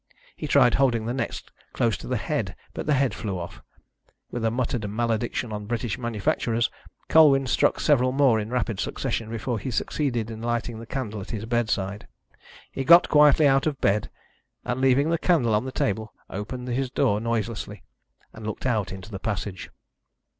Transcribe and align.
He 0.35 0.47
tried 0.47 0.73
holding 0.73 1.05
the 1.05 1.13
next 1.13 1.51
close 1.73 1.95
to 1.97 2.07
the 2.07 2.17
head, 2.17 2.55
but 2.73 2.87
the 2.87 2.95
head 2.95 3.13
flew 3.13 3.37
off. 3.37 3.61
With 4.31 4.43
a 4.43 4.49
muttered 4.49 4.89
malediction 4.89 5.53
on 5.53 5.67
British 5.67 5.95
manufacturers, 5.99 6.71
Colwyn 7.07 7.45
struck 7.45 7.79
several 7.79 8.11
more 8.11 8.39
in 8.39 8.49
rapid 8.49 8.79
succession 8.79 9.29
before 9.29 9.59
he 9.59 9.69
succeeded 9.69 10.31
in 10.31 10.41
lighting 10.41 10.79
the 10.79 10.87
candle 10.87 11.21
at 11.21 11.29
his 11.29 11.45
bedside. 11.45 12.07
He 12.71 12.83
got 12.83 13.09
quietly 13.09 13.45
out 13.47 13.67
of 13.67 13.79
bed, 13.79 14.09
and, 14.65 14.81
leaving 14.81 15.11
the 15.11 15.19
candle 15.19 15.53
on 15.53 15.65
the 15.65 15.71
table, 15.71 16.15
opened 16.31 16.67
his 16.69 16.89
door 16.89 17.21
noiselessly 17.21 17.83
and 18.33 18.43
looked 18.47 18.65
out 18.65 18.91
into 18.91 19.11
the 19.11 19.19
passage. 19.19 19.69